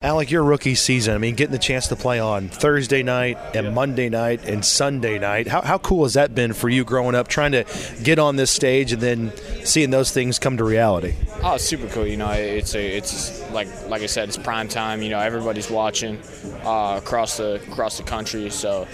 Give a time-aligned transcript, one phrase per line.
[0.00, 3.74] Alec, your rookie season, I mean, getting the chance to play on Thursday night and
[3.74, 7.26] Monday night and Sunday night, how, how cool has that been for you growing up,
[7.26, 7.64] trying to
[8.04, 9.32] get on this stage and then
[9.64, 11.16] seeing those things come to reality?
[11.42, 12.06] Oh, super cool.
[12.06, 15.02] You know, it's a, it's like like I said, it's prime time.
[15.02, 16.20] You know, everybody's watching
[16.62, 18.50] uh, across the across the country.
[18.50, 18.86] So,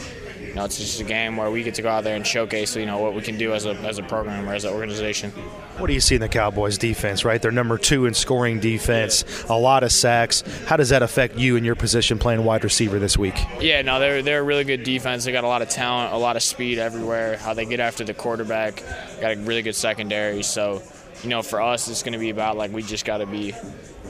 [0.54, 2.76] you know, it's just a game where we get to go out there and showcase,
[2.76, 5.32] you know, what we can do as a as a program or as an organization.
[5.78, 7.42] What do you see in the Cowboys defense, right?
[7.42, 10.42] They're number two in scoring defense, a lot of sacks.
[10.66, 13.34] How does that affect you in your position playing wide receiver this week?
[13.58, 15.24] Yeah, no, they're they're a really good defense.
[15.24, 17.36] They got a lot of talent, a lot of speed everywhere.
[17.36, 18.80] How they get after the quarterback,
[19.20, 20.44] got a really good secondary.
[20.44, 20.82] So,
[21.22, 23.54] you know, for us, it's going to be about like we just got to be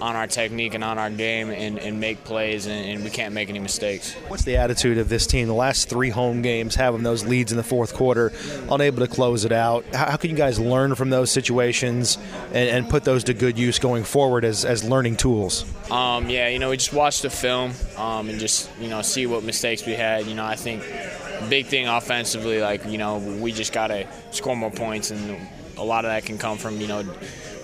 [0.01, 3.33] on our technique and on our game and, and make plays, and, and, we can't
[3.33, 4.13] make any mistakes.
[4.29, 5.47] What's the attitude of this team?
[5.47, 8.33] The last three home games, having those leads in the fourth quarter,
[8.71, 9.85] unable to close it out.
[9.95, 13.59] How, how can you guys learn from those situations and, and, put those to good
[13.59, 15.65] use going forward as, as learning tools?
[15.91, 19.27] Um, yeah, you know, we just watch the film um, and just you know see
[19.27, 20.27] what mistakes we had.
[20.27, 20.83] You know, I think
[21.45, 25.39] big thing offensively, like you know, we just got to score more points, and
[25.77, 27.05] a lot of that can come from you know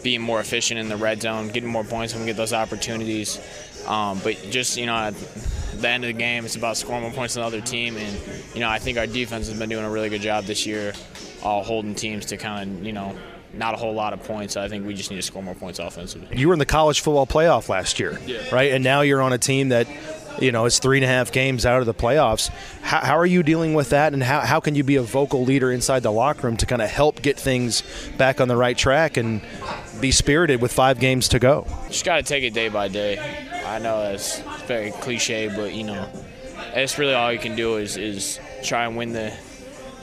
[0.03, 3.39] being more efficient in the red zone, getting more points when we get those opportunities.
[3.87, 5.15] Um, but just you know, at
[5.75, 8.21] the end of the game, it's about scoring more points than the other team, and
[8.55, 10.93] you know, I think our defense has been doing a really good job this year,
[11.43, 13.17] uh, holding teams to kind of you know
[13.53, 14.57] not a whole lot of points.
[14.57, 16.37] I think we just need to score more points offensively.
[16.37, 18.39] You were in the college football playoff last year, yeah.
[18.53, 18.73] right?
[18.73, 19.89] And now you're on a team that
[20.39, 22.49] you know, it's three and a half games out of the playoffs.
[22.83, 25.45] How, how, are you dealing with that, and how, how can you be a vocal
[25.45, 27.83] leader inside the locker room to kind of help get things
[28.17, 29.43] back on the right track and
[30.01, 31.67] be spirited with five games to go?
[31.89, 33.19] Just got to take it day by day.
[33.67, 36.09] I know that's very cliche, but you know,
[36.75, 39.33] that's really all you can do is, is try and win the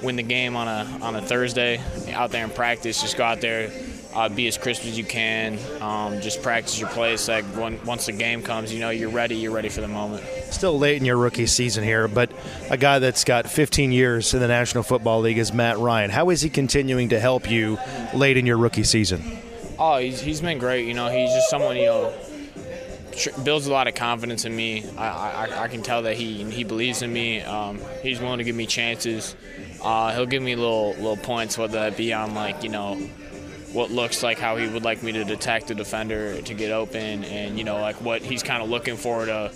[0.04, 3.02] win the game on a on a Thursday out there in practice.
[3.02, 3.70] Just go out there,
[4.14, 5.58] uh, be as crisp as you can.
[5.82, 7.28] Um, just practice your plays.
[7.28, 9.36] Like when, once the game comes, you know you're ready.
[9.36, 10.24] You're ready for the moment.
[10.52, 12.32] Still late in your rookie season here, but
[12.70, 16.10] a guy that's got 15 years in the National Football League is Matt Ryan.
[16.10, 17.78] How is he continuing to help you
[18.14, 19.24] late in your rookie season?
[19.80, 20.88] Oh, he's, he's been great.
[20.88, 22.14] You know, he's just someone you know
[23.44, 24.86] builds a lot of confidence in me.
[24.98, 27.42] I, I, I, can tell that he he believes in me.
[27.42, 29.36] Um, he's willing to give me chances.
[29.84, 33.00] Uh, he'll give me little little points, whether that be on like you know
[33.74, 37.24] what looks like how he would like me to detect the defender to get open,
[37.26, 39.52] and you know like what he's kind of looking for to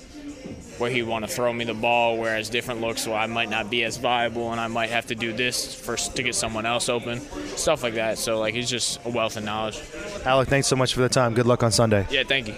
[0.78, 2.18] where he want to throw me the ball.
[2.18, 5.16] Whereas different looks, well, I might not be as viable, and I might have to
[5.16, 7.22] do this first to get someone else open,
[7.56, 8.18] stuff like that.
[8.18, 9.80] So like he's just a wealth of knowledge.
[10.26, 11.34] Alec, thanks so much for the time.
[11.34, 12.08] Good luck on Sunday.
[12.10, 12.56] Yeah, thank you.